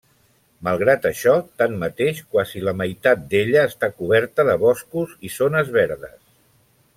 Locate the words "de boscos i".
4.49-5.33